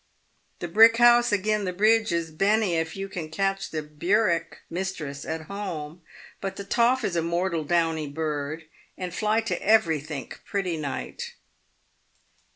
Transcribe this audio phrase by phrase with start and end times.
[0.61, 5.25] "The brick house agin the bridge is bene if you can catch the' burerk' (mistress)
[5.25, 6.01] at home,
[6.41, 8.63] but the' toff' is a mortal downy bird,
[8.97, 11.35] and ily to every think pretty night